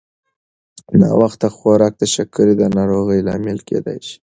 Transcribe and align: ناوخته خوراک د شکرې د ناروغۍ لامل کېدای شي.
ناوخته 0.99 1.47
خوراک 1.55 1.93
د 1.99 2.03
شکرې 2.13 2.53
د 2.57 2.63
ناروغۍ 2.77 3.19
لامل 3.27 3.59
کېدای 3.69 3.99
شي. 4.07 4.17